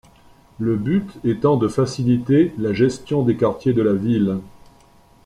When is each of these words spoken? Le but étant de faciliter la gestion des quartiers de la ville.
Le 0.57 0.77
but 0.77 1.19
étant 1.23 1.57
de 1.57 1.67
faciliter 1.67 2.55
la 2.57 2.73
gestion 2.73 3.21
des 3.21 3.35
quartiers 3.37 3.71
de 3.73 3.83
la 3.83 3.93
ville. 3.93 4.39